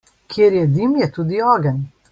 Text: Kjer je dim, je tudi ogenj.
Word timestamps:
Kjer 0.35 0.55
je 0.59 0.63
dim, 0.79 0.97
je 1.03 1.11
tudi 1.19 1.47
ogenj. 1.53 1.87